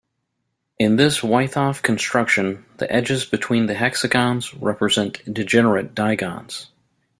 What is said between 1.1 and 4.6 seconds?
wythoff construction the edges between the hexagons